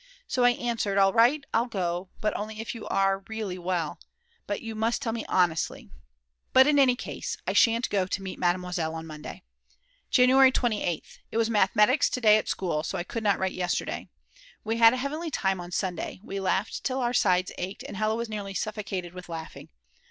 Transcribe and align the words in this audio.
So 0.27 0.43
I 0.45 0.49
answered: 0.49 0.97
"All 0.97 1.13
right, 1.13 1.45
I'll 1.53 1.67
go, 1.67 2.09
but 2.21 2.35
only 2.35 2.59
if 2.59 2.73
you 2.73 2.87
are 2.87 3.19
really 3.27 3.59
well. 3.59 3.99
But 4.47 4.63
you 4.63 4.73
must 4.73 4.99
tell 4.99 5.13
me 5.13 5.25
honestly." 5.29 5.91
But 6.53 6.65
in 6.65 6.79
any 6.79 6.95
case 6.95 7.37
I 7.45 7.53
shan't 7.53 7.87
go 7.91 8.07
to 8.07 8.21
meet 8.23 8.39
Mademoiselle 8.39 8.95
on 8.95 9.05
Monday. 9.05 9.43
January 10.09 10.51
28th. 10.51 11.19
It 11.29 11.37
was 11.37 11.51
Mathematics 11.51 12.09
to 12.09 12.19
day 12.19 12.37
at 12.37 12.49
school, 12.49 12.81
so 12.81 12.97
I 12.97 13.03
could 13.03 13.21
not 13.23 13.37
write 13.37 13.51
yesterday. 13.53 14.09
We 14.63 14.77
had 14.77 14.93
a 14.93 14.97
heavenly 14.97 15.29
time 15.29 15.61
on 15.61 15.69
Sunday. 15.69 16.19
We 16.23 16.39
laughed 16.39 16.83
till 16.83 16.99
our 16.99 17.13
sides 17.13 17.51
ached 17.59 17.83
and 17.87 17.95
Hella 17.95 18.15
was 18.15 18.27
nearly 18.27 18.55
suffocated 18.55 19.13
with 19.13 19.29
laughing. 19.29 19.69